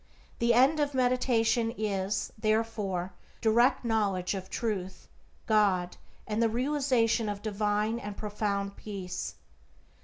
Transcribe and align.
The 0.39 0.55
end 0.55 0.79
of 0.79 0.95
meditation 0.95 1.75
is, 1.77 2.33
therefore, 2.35 3.13
direct 3.39 3.85
knowledge 3.85 4.33
of 4.33 4.49
Truth, 4.49 5.07
God, 5.45 5.97
and 6.25 6.41
the 6.41 6.49
realization 6.49 7.29
of 7.29 7.43
divine 7.43 7.99
and 7.99 8.17
profound 8.17 8.75
peace. 8.77 9.35